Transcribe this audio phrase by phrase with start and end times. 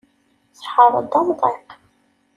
[0.57, 1.67] Tḥerr-d amḍiq.